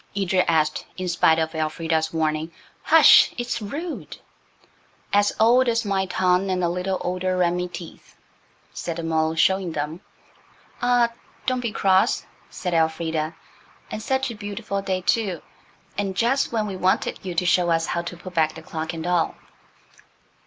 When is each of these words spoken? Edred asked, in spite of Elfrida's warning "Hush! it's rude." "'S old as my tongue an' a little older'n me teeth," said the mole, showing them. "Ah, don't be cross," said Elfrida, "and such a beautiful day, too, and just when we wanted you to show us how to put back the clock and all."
Edred 0.17 0.45
asked, 0.47 0.87
in 0.97 1.07
spite 1.07 1.37
of 1.37 1.53
Elfrida's 1.53 2.11
warning 2.11 2.51
"Hush! 2.85 3.35
it's 3.37 3.61
rude." 3.61 4.17
"'S 5.13 5.31
old 5.39 5.67
as 5.69 5.85
my 5.85 6.07
tongue 6.07 6.49
an' 6.49 6.63
a 6.63 6.71
little 6.71 6.97
older'n 7.01 7.55
me 7.55 7.67
teeth," 7.67 8.15
said 8.73 8.95
the 8.95 9.03
mole, 9.03 9.35
showing 9.35 9.73
them. 9.73 10.01
"Ah, 10.81 11.09
don't 11.45 11.59
be 11.59 11.71
cross," 11.71 12.25
said 12.49 12.73
Elfrida, 12.73 13.35
"and 13.91 14.01
such 14.01 14.31
a 14.31 14.35
beautiful 14.35 14.81
day, 14.81 15.01
too, 15.01 15.43
and 15.99 16.17
just 16.17 16.51
when 16.51 16.65
we 16.65 16.75
wanted 16.75 17.19
you 17.21 17.35
to 17.35 17.45
show 17.45 17.69
us 17.69 17.85
how 17.85 18.01
to 18.01 18.17
put 18.17 18.33
back 18.33 18.55
the 18.55 18.63
clock 18.63 18.93
and 18.93 19.05
all." 19.05 19.35